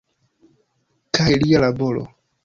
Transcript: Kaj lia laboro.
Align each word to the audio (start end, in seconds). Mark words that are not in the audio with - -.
Kaj 1.17 1.35
lia 1.43 1.61
laboro. 1.65 2.07